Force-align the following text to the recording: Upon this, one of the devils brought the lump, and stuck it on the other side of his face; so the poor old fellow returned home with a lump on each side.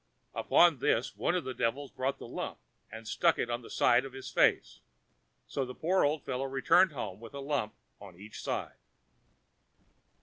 Upon 0.33 0.79
this, 0.79 1.15
one 1.15 1.35
of 1.35 1.43
the 1.43 1.53
devils 1.53 1.91
brought 1.91 2.17
the 2.17 2.25
lump, 2.25 2.57
and 2.91 3.07
stuck 3.07 3.37
it 3.37 3.51
on 3.51 3.61
the 3.61 3.65
other 3.67 3.69
side 3.69 4.03
of 4.03 4.13
his 4.13 4.31
face; 4.31 4.79
so 5.45 5.63
the 5.63 5.75
poor 5.75 6.03
old 6.03 6.23
fellow 6.25 6.45
returned 6.45 6.93
home 6.93 7.19
with 7.19 7.35
a 7.35 7.39
lump 7.39 7.75
on 7.99 8.15
each 8.19 8.41
side. 8.41 8.79